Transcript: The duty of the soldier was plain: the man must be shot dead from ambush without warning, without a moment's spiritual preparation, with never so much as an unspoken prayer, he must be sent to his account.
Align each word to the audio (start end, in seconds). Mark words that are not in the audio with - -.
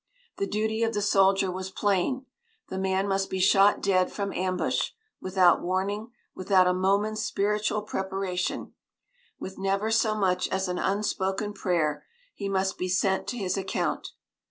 The 0.37 0.47
duty 0.47 0.81
of 0.81 0.95
the 0.95 1.01
soldier 1.03 1.51
was 1.51 1.69
plain: 1.69 2.25
the 2.69 2.79
man 2.79 3.07
must 3.07 3.29
be 3.29 3.37
shot 3.39 3.83
dead 3.83 4.11
from 4.11 4.33
ambush 4.33 4.93
without 5.21 5.61
warning, 5.61 6.09
without 6.33 6.65
a 6.65 6.73
moment's 6.73 7.21
spiritual 7.21 7.83
preparation, 7.83 8.73
with 9.39 9.59
never 9.59 9.91
so 9.91 10.15
much 10.15 10.49
as 10.49 10.67
an 10.67 10.79
unspoken 10.79 11.53
prayer, 11.53 12.03
he 12.33 12.49
must 12.49 12.79
be 12.79 12.89
sent 12.89 13.27
to 13.27 13.37
his 13.37 13.57
account. 13.57 14.13